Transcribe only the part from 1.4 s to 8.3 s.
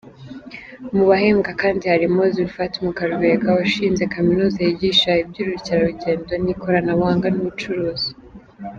kandi harimo Zulfat Mukarubega washinze Kaminuza yigisha iby’ubukerarugendo, ikoranabuhanga n’ubucuruzi.